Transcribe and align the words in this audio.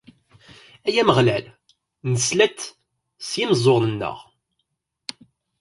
Ay 0.87 0.95
Ameɣlal, 1.01 1.45
nesla-t 2.11 2.61
s 3.27 3.29
yimeẓẓuɣen-nneɣ! 3.39 4.17